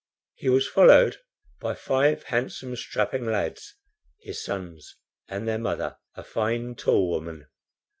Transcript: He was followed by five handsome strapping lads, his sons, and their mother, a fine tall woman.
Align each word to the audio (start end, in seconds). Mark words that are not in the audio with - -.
He 0.33 0.49
was 0.49 0.67
followed 0.67 1.17
by 1.59 1.75
five 1.75 2.23
handsome 2.23 2.75
strapping 2.75 3.23
lads, 3.27 3.75
his 4.19 4.43
sons, 4.43 4.95
and 5.27 5.47
their 5.47 5.59
mother, 5.59 5.97
a 6.15 6.23
fine 6.23 6.73
tall 6.73 7.07
woman. 7.07 7.45